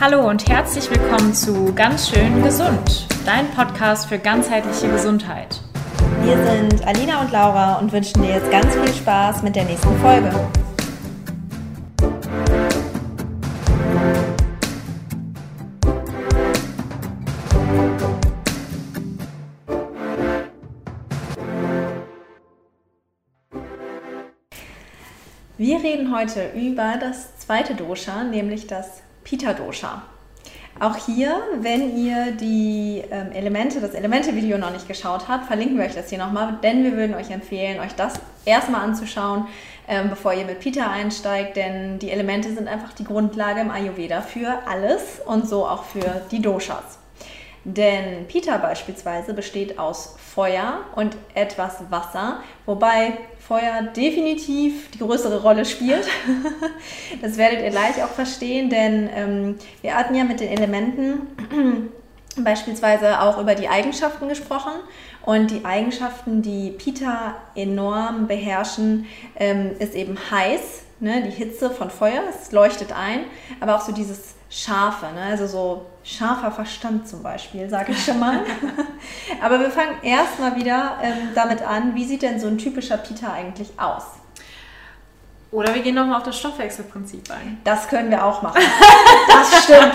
[0.00, 5.60] Hallo und herzlich willkommen zu Ganz schön gesund, dein Podcast für ganzheitliche Gesundheit.
[6.22, 9.98] Wir sind Alina und Laura und wünschen dir jetzt ganz viel Spaß mit der nächsten
[9.98, 10.30] Folge.
[25.56, 30.00] Wir reden heute über das zweite Dosha, nämlich das Pita Dosha.
[30.80, 35.84] Auch hier, wenn ihr die ähm, Elemente, das Elemente-Video noch nicht geschaut habt, verlinken wir
[35.84, 38.14] euch das hier nochmal, denn wir würden euch empfehlen, euch das
[38.46, 39.46] erstmal anzuschauen,
[39.86, 44.22] ähm, bevor ihr mit Pita einsteigt, denn die Elemente sind einfach die Grundlage im Ayurveda
[44.22, 46.98] für alles und so auch für die Doshas.
[47.70, 55.66] Denn Pita beispielsweise besteht aus Feuer und etwas Wasser, wobei Feuer definitiv die größere Rolle
[55.66, 56.08] spielt.
[57.20, 61.90] das werdet ihr gleich auch verstehen, denn ähm, wir hatten ja mit den Elementen
[62.42, 64.72] beispielsweise auch über die Eigenschaften gesprochen.
[65.26, 69.04] Und die Eigenschaften, die Pita enorm beherrschen,
[69.36, 71.22] ähm, ist eben heiß, ne?
[71.22, 73.24] die Hitze von Feuer, es leuchtet ein,
[73.60, 75.22] aber auch so dieses Scharfe, ne?
[75.22, 78.40] also so scharfer Verstand zum Beispiel, sage ich schon mal.
[79.42, 83.32] Aber wir fangen erstmal wieder ähm, damit an, wie sieht denn so ein typischer Pita
[83.32, 84.04] eigentlich aus?
[85.50, 87.58] Oder wir gehen nochmal auf das Stoffwechselprinzip ein.
[87.64, 88.60] Das können wir auch machen.
[89.28, 89.94] Das stimmt.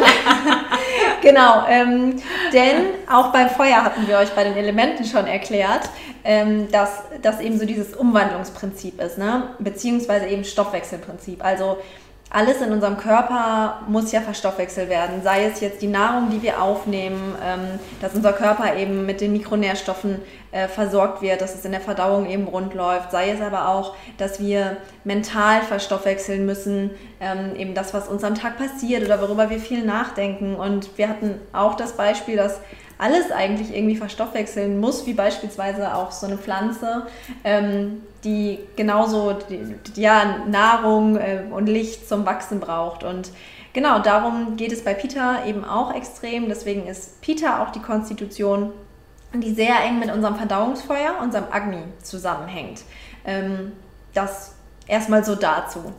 [1.22, 2.22] genau, ähm,
[2.54, 5.90] denn auch beim Feuer hatten wir euch bei den Elementen schon erklärt,
[6.24, 9.50] ähm, dass das eben so dieses Umwandlungsprinzip ist, ne?
[9.60, 11.44] beziehungsweise eben Stoffwechselprinzip.
[11.44, 11.78] Also
[12.34, 15.22] alles in unserem Körper muss ja verstoffwechselt werden.
[15.24, 19.34] Sei es jetzt die Nahrung, die wir aufnehmen, ähm, dass unser Körper eben mit den
[19.34, 20.20] Mikronährstoffen
[20.52, 23.12] äh, versorgt wird, dass es in der Verdauung eben rund läuft.
[23.12, 28.34] Sei es aber auch, dass wir mental verstoffwechseln müssen, ähm, eben das, was uns am
[28.34, 30.56] Tag passiert oder worüber wir viel nachdenken.
[30.56, 32.60] Und wir hatten auch das Beispiel, dass
[33.04, 37.06] alles eigentlich irgendwie verstoffwechseln muss, wie beispielsweise auch so eine Pflanze,
[37.44, 43.04] ähm, die genauso die, ja, Nahrung äh, und Licht zum Wachsen braucht.
[43.04, 43.32] Und
[43.74, 46.48] genau darum geht es bei Pita eben auch extrem.
[46.48, 48.72] Deswegen ist Pita auch die Konstitution,
[49.34, 52.84] die sehr eng mit unserem Verdauungsfeuer, unserem Agni zusammenhängt.
[53.26, 53.74] Ähm,
[54.14, 54.56] das
[54.88, 55.92] erstmal so dazu.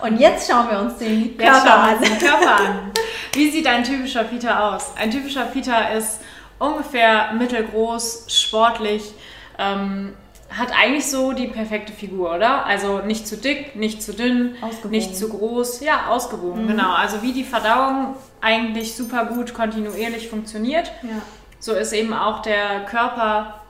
[0.00, 1.98] Und jetzt schauen wir uns den Körper, an.
[2.20, 2.92] Körper an.
[3.32, 4.92] Wie sieht ein typischer Pita aus?
[4.96, 6.20] Ein typischer Pita ist
[6.62, 9.12] ungefähr mittelgroß, sportlich,
[9.58, 10.14] ähm,
[10.50, 12.66] hat eigentlich so die perfekte Figur, oder?
[12.66, 14.54] Also nicht zu dick, nicht zu dünn,
[14.90, 16.68] nicht zu groß, ja, ausgewogen, mhm.
[16.68, 16.92] genau.
[16.92, 21.22] Also wie die Verdauung eigentlich super gut kontinuierlich funktioniert, ja.
[21.58, 23.60] so ist eben auch der Körper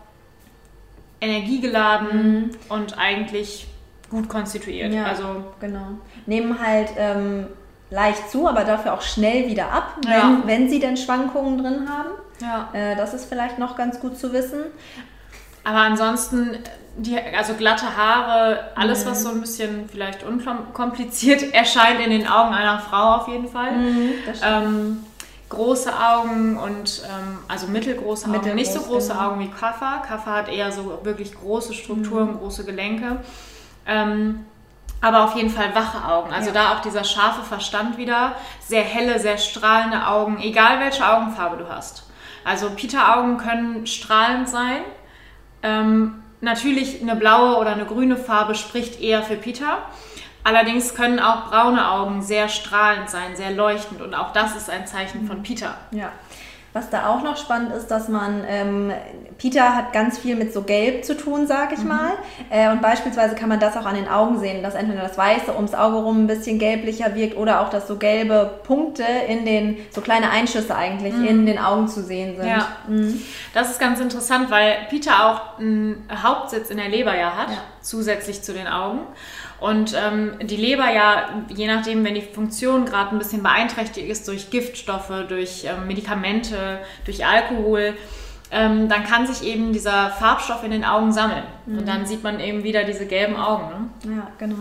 [1.21, 2.51] energiegeladen mhm.
[2.69, 3.69] und eigentlich
[4.11, 4.93] gut konstituiert.
[4.93, 5.87] Ja, also genau.
[6.27, 7.47] Nehmen halt ähm,
[7.91, 10.43] leicht zu, aber dafür auch schnell wieder ab, wenn, ja.
[10.45, 12.11] wenn sie denn Schwankungen drin haben.
[12.43, 12.69] Ja.
[12.73, 14.61] Äh, das ist vielleicht noch ganz gut zu wissen.
[15.65, 16.59] Aber ansonsten,
[16.97, 19.11] die, also glatte Haare, alles, mhm.
[19.11, 23.73] was so ein bisschen vielleicht unkompliziert erscheint in den Augen einer Frau auf jeden Fall.
[23.73, 24.13] Mhm,
[24.45, 25.07] ähm,
[25.49, 29.29] große Augen und ähm, also mittelgroße Augen, Mittelgroß, nicht so große genau.
[29.29, 29.99] Augen wie Kaffa.
[29.99, 32.39] Kaffa hat eher so wirklich große Strukturen, mhm.
[32.39, 33.19] große Gelenke.
[33.87, 34.47] Ähm,
[35.03, 36.33] aber auf jeden Fall wache Augen.
[36.33, 36.55] Also ja.
[36.55, 41.69] da auch dieser scharfe Verstand wieder, sehr helle, sehr strahlende Augen, egal welche Augenfarbe du
[41.69, 42.05] hast.
[42.45, 44.81] Also Peter-Augen können strahlend sein.
[45.63, 49.79] Ähm, natürlich eine blaue oder eine grüne Farbe spricht eher für Peter.
[50.45, 54.87] Allerdings können auch braune Augen sehr strahlend sein, sehr leuchtend und auch das ist ein
[54.89, 55.77] Zeichen von Peter.
[55.93, 56.11] Ja.
[56.75, 58.93] Was da auch noch spannend ist, dass man, ähm,
[59.37, 61.89] Peter hat ganz viel mit so Gelb zu tun, sag ich mhm.
[61.89, 62.13] mal.
[62.49, 65.55] Äh, und beispielsweise kann man das auch an den Augen sehen, dass entweder das Weiße
[65.55, 69.77] ums Auge rum ein bisschen gelblicher wirkt oder auch, dass so gelbe Punkte in den,
[69.91, 71.27] so kleine Einschüsse eigentlich mhm.
[71.27, 72.49] in den Augen zu sehen sind.
[72.49, 73.21] Ja, mhm.
[73.53, 77.59] das ist ganz interessant, weil Peter auch einen Hauptsitz in der Leber ja hat, ja.
[77.83, 79.01] zusätzlich zu den Augen.
[79.63, 84.27] Und ähm, die Leber ja, je nachdem, wenn die Funktion gerade ein bisschen beeinträchtigt ist
[84.27, 87.95] durch Giftstoffe, durch ähm, Medikamente, durch Alkohol,
[88.51, 91.45] ähm, dann kann sich eben dieser Farbstoff in den Augen sammeln.
[91.67, 91.79] Mhm.
[91.79, 93.91] Und dann sieht man eben wieder diese gelben Augen.
[94.05, 94.17] Ne?
[94.17, 94.57] Ja, genau.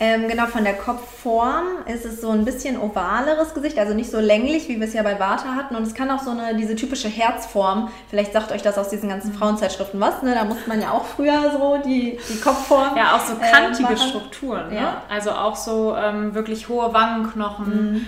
[0.00, 4.20] Ähm, genau, von der Kopfform ist es so ein bisschen ovaleres Gesicht, also nicht so
[4.20, 5.74] länglich, wie wir es ja bei Vata hatten.
[5.74, 9.08] Und es kann auch so eine, diese typische Herzform, vielleicht sagt euch das aus diesen
[9.08, 9.38] ganzen mhm.
[9.38, 10.34] Frauenzeitschriften was, ne?
[10.34, 12.96] da musste man ja auch früher so die, die Kopfform.
[12.96, 14.68] Ja, auch so kantige äh, Strukturen.
[14.68, 14.76] Ne?
[14.76, 15.02] Ja.
[15.08, 17.92] Also auch so ähm, wirklich hohe Wangenknochen.
[17.92, 18.06] Mhm.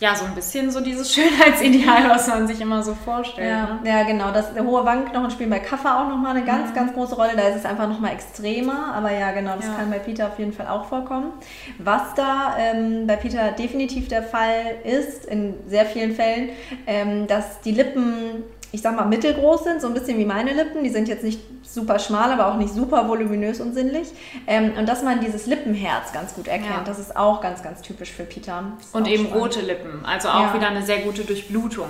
[0.00, 3.50] Ja, so ein bisschen so dieses Schönheitsideal, was man sich immer so vorstellt.
[3.50, 3.80] Ja, ne?
[3.84, 4.32] ja genau.
[4.32, 6.74] Das, der hohe Wangenknochen spielen bei Kaffer auch nochmal eine ganz, mhm.
[6.74, 7.32] ganz große Rolle.
[7.36, 8.94] Da ist es einfach nochmal extremer.
[8.94, 9.74] Aber ja, genau, das ja.
[9.74, 11.32] kann bei Peter auf jeden Fall auch vorkommen.
[11.78, 16.48] Was da ähm, bei Peter definitiv der Fall ist, in sehr vielen Fällen,
[16.86, 20.84] ähm, dass die Lippen ich sag mal, mittelgroß sind, so ein bisschen wie meine Lippen.
[20.84, 24.08] Die sind jetzt nicht super schmal, aber auch nicht super voluminös und sinnlich.
[24.46, 26.84] Ähm, und dass man dieses Lippenherz ganz gut erkennt, ja.
[26.84, 28.64] das ist auch ganz, ganz typisch für Peter.
[28.92, 29.44] Und eben spannend.
[29.44, 30.54] rote Lippen, also auch ja.
[30.54, 31.88] wieder eine sehr gute Durchblutung.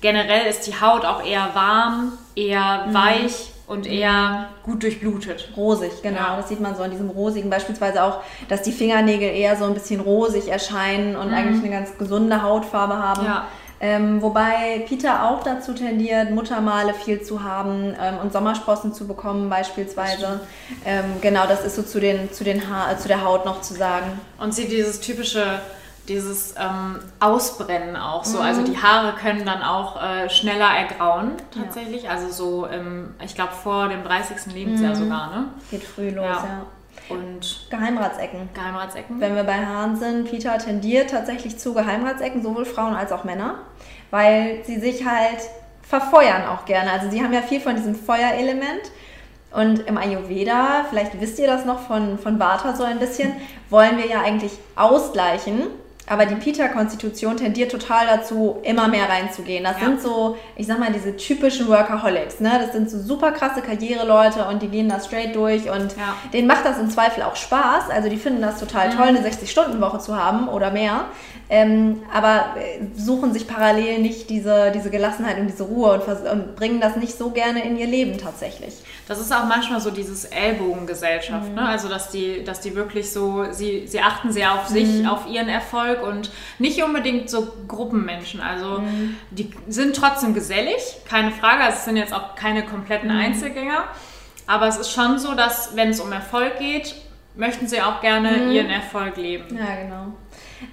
[0.00, 2.94] Generell ist die Haut auch eher warm, eher mhm.
[2.94, 5.50] weich und eher gut durchblutet.
[5.56, 6.18] Rosig, genau.
[6.18, 6.36] Ja.
[6.36, 7.50] Das sieht man so in diesem rosigen.
[7.50, 11.34] Beispielsweise auch, dass die Fingernägel eher so ein bisschen rosig erscheinen und mhm.
[11.34, 13.24] eigentlich eine ganz gesunde Hautfarbe haben.
[13.24, 13.46] Ja.
[13.84, 19.50] Ähm, wobei Peter auch dazu tendiert, Muttermale viel zu haben ähm, und Sommersprossen zu bekommen
[19.50, 20.40] beispielsweise.
[20.84, 23.74] Ähm, genau, das ist so zu, den, zu, den ha zu der Haut noch zu
[23.74, 24.20] sagen.
[24.38, 25.60] Und sie dieses typische
[26.08, 28.38] dieses ähm, Ausbrennen auch so.
[28.38, 28.66] Also mhm.
[28.66, 32.04] Also die Haare können dann auch äh, schneller ergrauen tatsächlich.
[32.04, 32.10] Ja.
[32.10, 34.52] Also so, im, ich glaube, vor dem 30.
[34.52, 34.98] Lebensjahr mhm.
[34.98, 35.44] sogar, ne?
[35.70, 36.32] Geht früh los, ja.
[36.32, 36.66] ja.
[37.08, 38.48] Und Geheimratsecken.
[38.54, 39.20] Geheimratsecken.
[39.20, 43.56] Wenn wir bei Haaren sind, Peter tendiert tatsächlich zu Geheimratsecken, sowohl Frauen als auch Männer,
[44.10, 45.40] weil sie sich halt
[45.82, 46.90] verfeuern auch gerne.
[46.92, 48.90] Also sie haben ja viel von diesem Feuerelement.
[49.50, 53.32] Und im Ayurveda, vielleicht wisst ihr das noch von, von Vata so ein bisschen,
[53.68, 55.64] wollen wir ja eigentlich ausgleichen
[56.12, 59.64] aber die Pita-Konstitution tendiert total dazu, immer mehr reinzugehen.
[59.64, 59.86] Das ja.
[59.86, 62.38] sind so, ich sag mal, diese typischen Workaholics.
[62.40, 62.50] Ne?
[62.60, 66.14] Das sind so super krasse Karriereleute und die gehen da straight durch und ja.
[66.34, 67.88] denen macht das im Zweifel auch Spaß.
[67.88, 68.96] Also die finden das total mhm.
[68.96, 71.06] toll, eine 60-Stunden-Woche zu haben oder mehr.
[71.48, 76.56] Ähm, aber äh, suchen sich parallel nicht diese, diese Gelassenheit und diese Ruhe und, und,
[76.56, 78.74] bringen das nicht so gerne in ihr Leben tatsächlich.
[79.06, 81.50] Das ist auch manchmal so dieses Ellbogengesellschaft.
[81.50, 81.54] Mhm.
[81.56, 81.68] Ne?
[81.68, 85.06] Also dass die, dass die wirklich so, sie, sie achten sehr auf sich, mhm.
[85.06, 88.40] auf ihren Erfolg und nicht unbedingt so Gruppenmenschen.
[88.40, 89.16] Also mhm.
[89.30, 91.64] die sind trotzdem gesellig, keine Frage.
[91.64, 93.20] Also es sind jetzt auch keine kompletten mhm.
[93.20, 93.84] Einzelgänger.
[94.46, 96.94] Aber es ist schon so, dass wenn es um Erfolg geht,
[97.36, 98.52] möchten sie auch gerne mhm.
[98.52, 99.56] ihren Erfolg leben.
[99.56, 100.12] Ja, genau.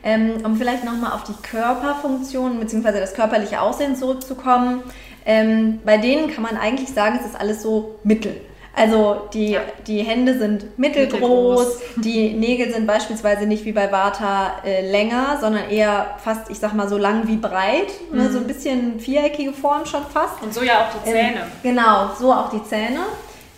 [0.04, 3.00] Ähm, um vielleicht nochmal auf die Körperfunktion bzw.
[3.00, 4.84] das körperliche Aussehen zurückzukommen.
[5.26, 8.42] Ähm, bei denen kann man eigentlich sagen, es ist alles so mittel.
[8.80, 9.62] Also die, ja.
[9.86, 15.38] die Hände sind mittelgroß, mittelgroß, die Nägel sind beispielsweise nicht wie bei Vata äh, länger,
[15.42, 17.88] sondern eher fast, ich sag mal, so lang wie breit.
[18.12, 18.24] Ne, mhm.
[18.24, 20.42] Ne, so ein bisschen viereckige Form schon fast.
[20.42, 21.40] Und so ja auch die ähm, Zähne.
[21.42, 23.02] Ähm, genau, so auch die Zähne.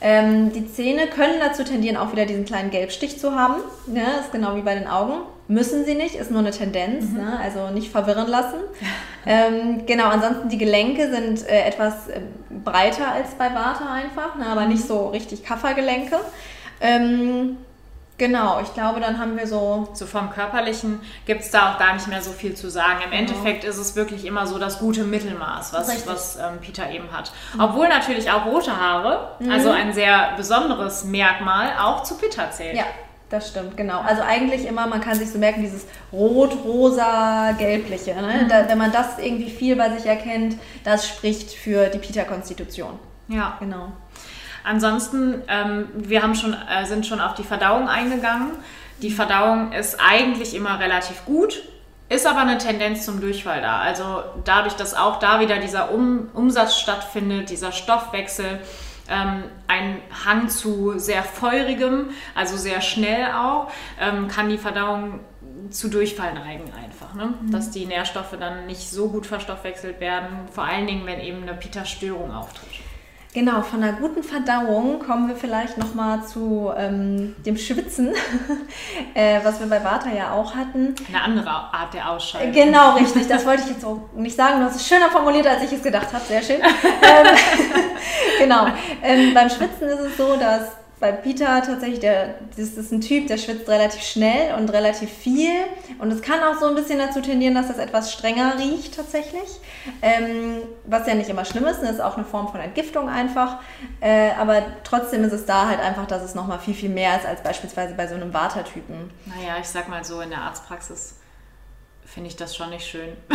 [0.03, 3.55] Ähm, die Zähne können dazu tendieren, auch wieder diesen kleinen Gelbstich zu haben.
[3.85, 4.01] Ne?
[4.17, 5.21] Das ist genau wie bei den Augen.
[5.47, 7.17] Müssen sie nicht, ist nur eine Tendenz, mhm.
[7.17, 7.39] ne?
[7.39, 8.57] also nicht verwirren lassen.
[9.25, 12.21] ähm, genau, ansonsten die Gelenke sind äh, etwas äh,
[12.63, 14.47] breiter als bei Vata einfach, ne?
[14.47, 14.69] aber mhm.
[14.69, 16.17] nicht so richtig Kaffergelenke.
[16.79, 17.57] Ähm,
[18.17, 19.89] Genau, ich glaube, dann haben wir so.
[19.93, 22.99] So vom Körperlichen gibt es da auch gar nicht mehr so viel zu sagen.
[23.03, 23.21] Im genau.
[23.21, 27.31] Endeffekt ist es wirklich immer so das gute Mittelmaß, was, was ähm, Peter eben hat.
[27.55, 27.61] Mhm.
[27.61, 29.49] Obwohl natürlich auch rote Haare, mhm.
[29.49, 32.77] also ein sehr besonderes Merkmal, auch zu Peter zählt.
[32.77, 32.85] Ja,
[33.31, 34.01] das stimmt, genau.
[34.01, 38.13] Also eigentlich immer, man kann sich so merken, dieses rot, rosa, gelbliche.
[38.13, 38.41] Ne?
[38.43, 38.49] Mhm.
[38.49, 42.99] Da, wenn man das irgendwie viel bei sich erkennt, das spricht für die Peter-Konstitution.
[43.29, 43.57] Ja.
[43.59, 43.93] Genau.
[44.63, 48.51] Ansonsten, ähm, wir haben schon, äh, sind schon auf die Verdauung eingegangen.
[49.01, 51.63] Die Verdauung ist eigentlich immer relativ gut,
[52.09, 53.79] ist aber eine Tendenz zum Durchfall da.
[53.79, 58.59] Also dadurch, dass auch da wieder dieser um Umsatz stattfindet, dieser Stoffwechsel,
[59.09, 65.21] ähm, ein Hang zu sehr feurigem, also sehr schnell auch, ähm, kann die Verdauung
[65.69, 67.13] zu Durchfall neigen einfach.
[67.13, 67.33] Ne?
[67.41, 67.51] Mhm.
[67.51, 71.53] Dass die Nährstoffe dann nicht so gut verstoffwechselt werden, vor allen Dingen, wenn eben eine
[71.53, 72.69] Pita-Störung auftritt.
[73.33, 78.13] Genau, von einer guten Verdauung kommen wir vielleicht nochmal zu ähm, dem Schwitzen,
[79.13, 80.95] äh, was wir bei Vata ja auch hatten.
[81.07, 82.51] Eine andere Art der Ausscheidung.
[82.51, 83.27] Genau, richtig.
[83.27, 84.59] Das wollte ich jetzt auch nicht sagen.
[84.59, 86.25] Du hast es schöner formuliert, als ich es gedacht habe.
[86.25, 86.59] Sehr schön.
[86.61, 87.37] ähm,
[88.39, 88.67] genau.
[89.01, 93.27] Ähm, beim Schwitzen ist es so, dass bei Peter tatsächlich, der, das ist ein Typ,
[93.27, 95.51] der schwitzt relativ schnell und relativ viel.
[95.97, 99.59] Und es kann auch so ein bisschen dazu tendieren, dass das etwas strenger riecht tatsächlich.
[100.03, 103.57] Ähm, was ja nicht immer schlimm ist, das ist auch eine Form von Entgiftung einfach.
[103.99, 107.25] Äh, aber trotzdem ist es da halt einfach, dass es nochmal viel, viel mehr ist
[107.25, 109.09] als beispielsweise bei so einem Watertypen.
[109.25, 111.15] Naja, ich sag mal so, in der Arztpraxis
[112.05, 113.17] finde ich das schon nicht schön.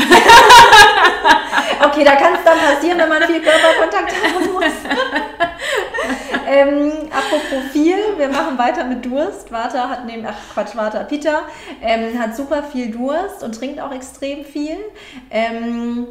[1.85, 4.64] okay, da kann es dann passieren, wenn man viel Körperkontakt haben muss.
[6.48, 9.50] ähm, apropos viel, wir machen weiter mit Durst.
[9.50, 11.42] Vata hat neben, ach Quatsch, Vata, Peter
[11.82, 14.76] ähm, hat super viel Durst und trinkt auch extrem viel.
[15.30, 16.08] Ähm,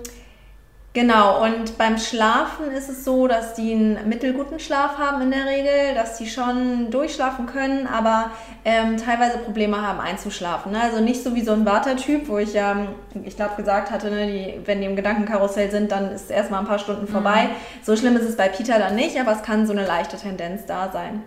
[0.95, 5.45] Genau, und beim Schlafen ist es so, dass die einen mittelguten Schlaf haben in der
[5.45, 8.31] Regel, dass die schon durchschlafen können, aber
[8.63, 10.71] ähm, teilweise Probleme haben einzuschlafen.
[10.71, 10.79] Ne?
[10.81, 12.87] Also nicht so wie so ein Wartertyp, wo ich ja, ähm,
[13.25, 16.65] ich glaube, gesagt hatte, ne, die, wenn die im Gedankenkarussell sind, dann ist erstmal ein
[16.65, 17.49] paar Stunden vorbei.
[17.49, 17.83] Mhm.
[17.83, 20.65] So schlimm ist es bei Peter dann nicht, aber es kann so eine leichte Tendenz
[20.65, 21.23] da sein.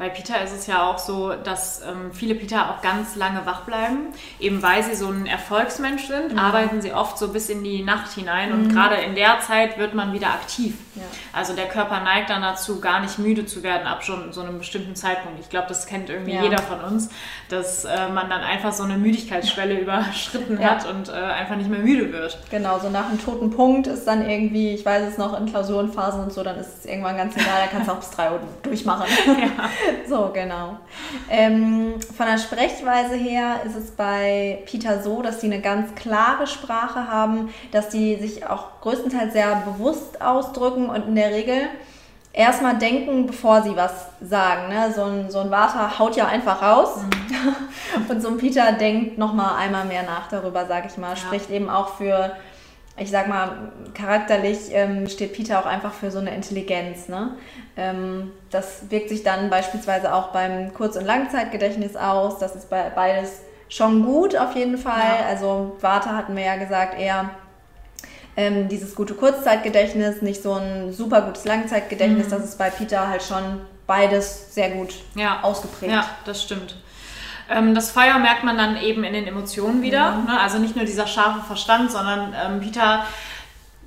[0.00, 3.64] Bei Peter ist es ja auch so, dass ähm, viele Peter auch ganz lange wach
[3.64, 4.14] bleiben.
[4.38, 6.38] Eben weil sie so ein Erfolgsmensch sind, mhm.
[6.38, 8.48] arbeiten sie oft so bis in die Nacht hinein.
[8.48, 8.54] Mhm.
[8.54, 10.72] Und gerade in der Zeit wird man wieder aktiv.
[10.94, 11.02] Ja.
[11.34, 14.56] Also der Körper neigt dann dazu, gar nicht müde zu werden ab schon so einem
[14.56, 15.38] bestimmten Zeitpunkt.
[15.38, 16.44] Ich glaube, das kennt irgendwie ja.
[16.44, 17.10] jeder von uns,
[17.50, 20.70] dass äh, man dann einfach so eine Müdigkeitsschwelle überschritten ja.
[20.70, 22.38] hat und äh, einfach nicht mehr müde wird.
[22.50, 26.22] Genau, so nach einem toten Punkt ist dann irgendwie, ich weiß es noch, in Klausurenphasen
[26.22, 28.40] und so, dann ist es irgendwann ganz egal, da kannst du auch bis drei Uhr
[28.62, 29.06] durchmachen.
[29.40, 29.70] Ja.
[30.08, 30.76] so, genau.
[31.28, 36.46] Ähm, von der Sprechweise her ist es bei Peter so, dass sie eine ganz klare
[36.46, 41.68] Sprache haben, dass sie sich auch größtenteils sehr bewusst ausdrücken und in der Regel
[42.32, 44.68] erstmal denken, bevor sie was sagen.
[44.68, 44.92] Ne?
[44.94, 48.08] So, ein, so ein Vater haut ja einfach raus mhm.
[48.08, 51.10] und so ein Peter denkt nochmal einmal mehr nach darüber, sage ich mal.
[51.10, 51.16] Ja.
[51.16, 52.32] Spricht eben auch für
[53.00, 57.08] ich sag mal, charakterlich ähm, steht Peter auch einfach für so eine Intelligenz.
[57.08, 57.32] Ne?
[57.76, 62.38] Ähm, das wirkt sich dann beispielsweise auch beim Kurz- und Langzeitgedächtnis aus.
[62.38, 63.40] Das ist bei, beides
[63.70, 65.20] schon gut auf jeden Fall.
[65.20, 65.26] Ja.
[65.28, 67.30] Also Warte hatten wir ja gesagt, eher
[68.36, 72.26] ähm, dieses gute Kurzzeitgedächtnis, nicht so ein super gutes Langzeitgedächtnis.
[72.26, 72.30] Mhm.
[72.30, 75.40] Das ist bei Peter halt schon beides sehr gut ja.
[75.42, 75.92] ausgeprägt.
[75.92, 76.76] Ja, das stimmt.
[77.50, 80.12] Ähm, das Feuer merkt man dann eben in den Emotionen wieder.
[80.12, 80.26] Mhm.
[80.26, 80.40] Ne?
[80.40, 83.04] Also nicht nur dieser scharfe Verstand, sondern ähm, Peter,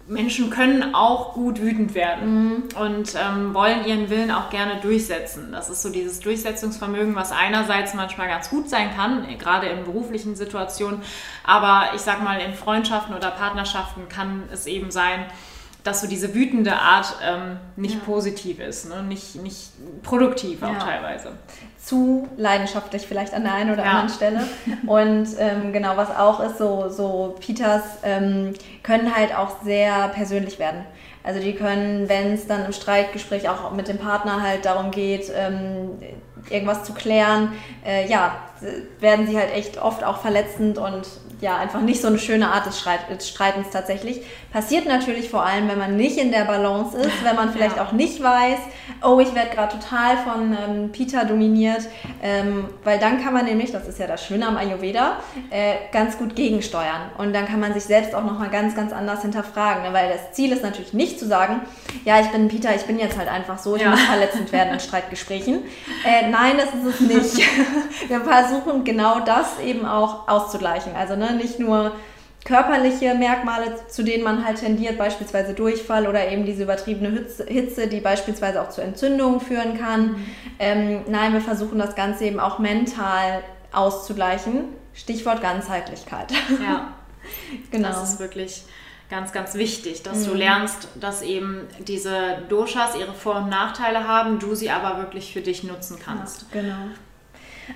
[0.05, 2.63] Menschen können auch gut wütend werden mhm.
[2.77, 5.53] und ähm, wollen ihren Willen auch gerne durchsetzen.
[5.53, 10.36] Das ist so dieses Durchsetzungsvermögen, was einerseits manchmal ganz gut sein kann, gerade in beruflichen
[10.36, 11.01] Situationen,
[11.46, 15.25] aber ich sag mal, in Freundschaften oder Partnerschaften kann es eben sein,
[15.84, 18.02] dass so diese wütende Art ähm, nicht ja.
[18.06, 19.04] positiv ist, ne?
[19.04, 19.72] nicht, nicht
[20.02, 20.80] produktiv auch ja.
[20.80, 21.32] teilweise.
[21.78, 23.92] Zu leidenschaftlich vielleicht an der einen oder ja.
[23.92, 24.48] anderen Stelle.
[24.88, 30.58] Und ähm, genau, was auch ist, so, so Peters ähm, können halt auch sehr persönlich
[30.58, 30.86] werden.
[31.24, 35.32] Also die können, wenn es dann im Streitgespräch auch mit dem Partner halt darum geht,
[35.34, 35.92] ähm,
[36.50, 37.54] irgendwas zu klären,
[37.86, 38.36] äh, ja,
[39.00, 41.08] werden sie halt echt oft auch verletzend und
[41.42, 44.22] ja, einfach nicht so eine schöne Art des, Streitens tatsächlich.
[44.52, 47.86] Passiert natürlich vor allem, wenn man nicht in der Balance ist, wenn man vielleicht ja.
[47.86, 48.60] auch nicht weiß,
[49.04, 51.82] oh, ich werde gerade total von ähm, Peter dominiert,
[52.22, 55.18] ähm, weil dann kann man nämlich, das ist ja das Schöne am Ayurveda,
[55.50, 59.22] äh, ganz gut gegensteuern und dann kann man sich selbst auch nochmal ganz, ganz anders
[59.22, 59.94] hinterfragen, ne?
[59.94, 61.62] weil das Ziel ist natürlich nicht zu sagen,
[62.06, 63.90] ja, ich bin Peter, ich bin jetzt halt einfach so, ich ja.
[63.90, 65.63] muss verletzend werden in Streitgesprächen.
[66.06, 67.48] Äh, nein, das ist es nicht.
[68.08, 70.96] Wir versuchen genau das eben auch auszugleichen.
[70.96, 71.94] Also ne, nicht nur
[72.46, 78.02] körperliche Merkmale, zu denen man halt tendiert, beispielsweise Durchfall oder eben diese übertriebene Hitze, die
[78.02, 80.08] beispielsweise auch zu Entzündungen führen kann.
[80.08, 80.25] Mhm.
[80.60, 84.66] Ähm, nein, wir versuchen das Ganze eben auch mental auszugleichen.
[84.94, 86.32] Stichwort Ganzheitlichkeit.
[86.62, 86.94] Ja,
[87.72, 87.88] genau.
[87.88, 88.63] Das ist wirklich
[89.10, 90.32] ganz, ganz wichtig, dass mhm.
[90.32, 95.32] du lernst, dass eben diese Doshas ihre Vor- und Nachteile haben, du sie aber wirklich
[95.34, 96.48] für dich nutzen kannst.
[96.54, 96.75] Ja, genau.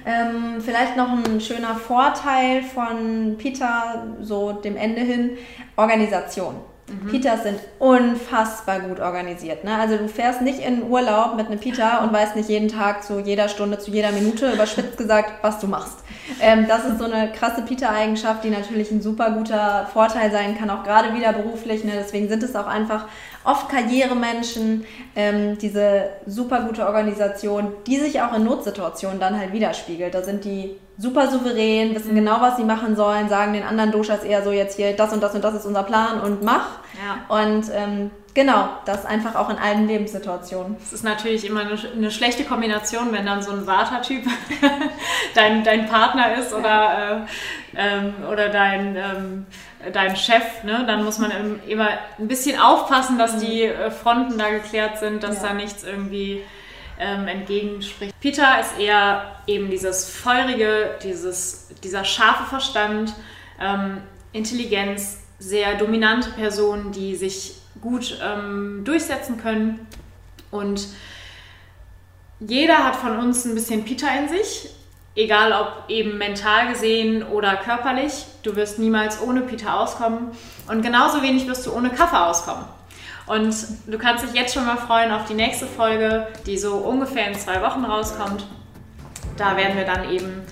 [0.06, 5.32] Ähm, vielleicht noch ein schöner Vorteil von Peter, so dem Ende hin,
[5.76, 6.56] Organisation.
[6.90, 7.10] Mhm.
[7.10, 9.64] Pitas sind unfassbar gut organisiert.
[9.64, 9.76] Ne?
[9.76, 13.20] Also du fährst nicht in Urlaub mit einem Pita und weißt nicht jeden Tag zu
[13.20, 16.00] jeder Stunde, zu jeder Minute, überspitzt gesagt, was du machst.
[16.42, 20.70] Ähm, das ist so eine krasse Pita-Eigenschaft, die natürlich ein super guter Vorteil sein kann,
[20.70, 21.84] auch gerade wieder beruflich.
[21.84, 21.92] Ne?
[21.98, 23.06] Deswegen sind es auch einfach
[23.44, 30.14] oft Karrieremenschen, ähm, diese super gute Organisation, die sich auch in Notsituationen dann halt widerspiegelt.
[30.14, 32.16] Da sind die super souverän, wissen mhm.
[32.16, 35.22] genau, was sie machen sollen, sagen den anderen Doshas eher so jetzt hier, das und
[35.22, 36.80] das und das ist unser Plan und mach.
[37.06, 37.44] Ja.
[37.44, 40.78] Und ähm, genau, das einfach auch in allen Lebenssituationen.
[40.82, 44.24] Es ist natürlich immer eine, eine, schlechte Kombination, wenn dann so ein Vata-Typ
[45.36, 47.28] dein, dein Partner ist oder,
[47.76, 49.46] äh, ähm, oder dein, ähm,
[49.94, 50.64] dein Chef.
[50.64, 50.84] Ne?
[50.88, 51.32] Dann muss man
[51.68, 53.40] immer ein bisschen aufpassen, dass mhm.
[53.42, 55.50] die äh, Fronten da geklärt sind, dass ja.
[55.50, 56.42] da nichts irgendwie
[57.00, 58.14] ähm, entgegenspricht.
[58.20, 63.14] Peter ist eher eben dieses feurige, dieses, dieser scharfe Verstand,
[63.60, 64.02] ähm,
[64.34, 69.88] Intelligenz, sehr dominante Personen, die sich gut ähm, durchsetzen können.
[70.52, 70.88] Und
[72.40, 74.70] jeder hat von uns ein bisschen Peter in sich,
[75.16, 78.26] egal ob eben mental gesehen oder körperlich.
[78.44, 80.32] Du wirst niemals ohne Peter auskommen
[80.68, 82.66] und genauso wenig wirst du ohne Kaffee auskommen.
[83.28, 83.54] Und
[83.88, 87.36] du kannst dich jetzt schon mal freuen auf die nächste Folge, die so ungefähr in
[87.36, 88.46] zwei Wochen rauskommt.
[89.36, 90.44] Da werden wir dann eben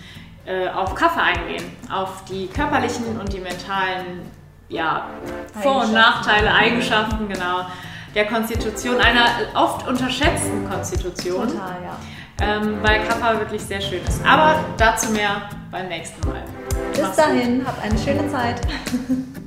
[0.46, 4.30] äh, auf Kaffee eingehen, auf die körperlichen und die mentalen
[4.68, 5.08] ja,
[5.62, 7.66] Vor- und Nachteile, Eigenschaften, genau,
[8.14, 11.48] der Konstitution, einer oft unterschätzten Konstitution.
[11.48, 11.98] Total, ja.
[12.42, 14.26] Ähm, weil Kappa wirklich sehr schön ist.
[14.26, 16.44] Aber dazu mehr beim nächsten Mal.
[16.92, 17.68] Bis Mach's dahin, gut.
[17.68, 18.62] habt eine schöne Zeit.